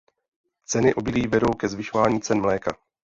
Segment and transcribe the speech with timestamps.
[0.65, 2.77] Ceny obilí vedou ke zvyšování cen mléka.